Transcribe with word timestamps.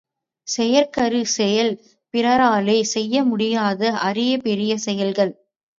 செயற்கரும் 0.47 1.29
செயல், 1.31 1.71
பிறராலே 2.13 2.81
செய்ய 2.93 3.23
முடியாத 3.23 3.93
அரிய 4.01 4.33
பெரிய 4.37 4.71
செயல்கள். 4.77 5.33